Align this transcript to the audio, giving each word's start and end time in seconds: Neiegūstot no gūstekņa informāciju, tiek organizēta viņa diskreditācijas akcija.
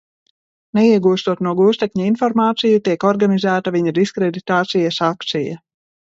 Neiegūstot 0.77 1.43
no 1.47 1.53
gūstekņa 1.59 2.07
informāciju, 2.13 2.81
tiek 2.89 3.07
organizēta 3.11 3.75
viņa 3.77 3.95
diskreditācijas 4.01 5.01
akcija. 5.13 5.63